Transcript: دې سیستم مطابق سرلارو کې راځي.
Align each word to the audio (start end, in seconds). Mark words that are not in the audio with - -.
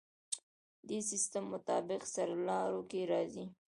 دې 0.87 0.99
سیستم 1.09 1.43
مطابق 1.53 2.01
سرلارو 2.13 2.81
کې 2.89 3.01
راځي. 3.11 3.45